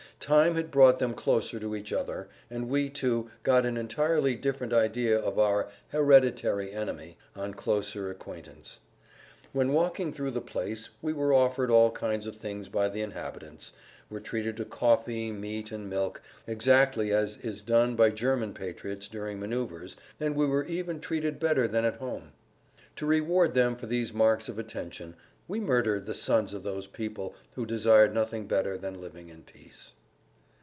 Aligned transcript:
Time 0.21 0.53
had 0.53 0.69
brought 0.69 0.99
them 0.99 1.15
closer 1.15 1.59
to 1.59 1.75
each 1.75 1.91
other, 1.91 2.27
and 2.47 2.69
we, 2.69 2.91
too, 2.91 3.27
got 3.41 3.65
an 3.65 3.75
entirely 3.75 4.35
different 4.35 4.71
idea 4.71 5.17
of 5.19 5.39
our 5.39 5.67
"hereditary 5.89 6.71
enemy" 6.73 7.17
on 7.35 7.55
closer 7.55 8.07
acquaintance. 8.11 8.79
When 9.51 9.73
walking 9.73 10.13
through 10.13 10.29
the 10.29 10.39
place 10.39 10.89
we 11.01 11.11
were 11.11 11.33
offered 11.33 11.71
all 11.71 11.89
kinds 11.89 12.27
of 12.27 12.35
things 12.35 12.69
by 12.69 12.87
the 12.87 13.01
inhabitants, 13.01 13.73
were 14.11 14.19
treated 14.19 14.57
to 14.57 14.63
coffee, 14.65 15.31
meat, 15.31 15.71
and 15.71 15.89
milk, 15.89 16.21
exactly 16.45 17.11
as 17.11 17.37
is 17.37 17.63
done 17.63 17.95
by 17.95 18.11
German 18.11 18.53
patriots 18.53 19.07
during 19.07 19.39
maneuvers 19.39 19.95
and 20.19 20.35
we 20.35 20.45
were 20.45 20.65
even 20.65 20.99
treated 20.99 21.39
better 21.39 21.67
than 21.67 21.83
at 21.83 21.95
home. 21.95 22.33
To 22.97 23.07
reward 23.07 23.55
them 23.55 23.75
for 23.75 23.87
these 23.87 24.13
marks 24.13 24.47
of 24.47 24.59
attention 24.59 25.15
we 25.47 25.59
murdered 25.59 26.05
the 26.05 26.13
sons 26.13 26.53
of 26.53 26.61
those 26.61 26.85
people 26.85 27.33
who 27.55 27.65
desired 27.65 28.13
nothing 28.13 28.45
better 28.45 28.77
than 28.77 29.01
living 29.01 29.27
in 29.29 29.41
peace. 29.41 29.93